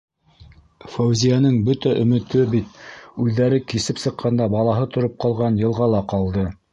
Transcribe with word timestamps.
Фәүзиәнең 0.93 1.57
бөтә 1.67 1.91
өмөтө 2.05 2.41
бит 2.55 2.79
үҙҙәре 3.25 3.59
кисеп 3.73 4.01
сыҡҡанда 4.07 4.49
балаһы 4.55 4.89
тороп 4.97 5.15
ҡалған 5.27 5.61
йылғала 5.65 6.01
ҡалды. 6.15 6.47